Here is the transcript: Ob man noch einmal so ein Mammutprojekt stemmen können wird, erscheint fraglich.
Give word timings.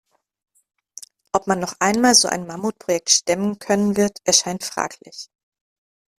Ob 1.31 1.45
man 1.45 1.59
noch 1.59 1.75
einmal 1.79 2.15
so 2.15 2.27
ein 2.27 2.47
Mammutprojekt 2.47 3.11
stemmen 3.11 3.59
können 3.59 3.97
wird, 3.97 4.17
erscheint 4.23 4.63
fraglich. 4.63 5.29